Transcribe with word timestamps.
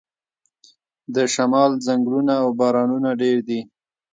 د 1.15 1.17
شمال 1.33 1.71
ځنګلونه 1.85 2.33
او 2.43 2.47
بارانونه 2.59 3.09
ډیر 3.21 3.37
دي. 3.47 3.59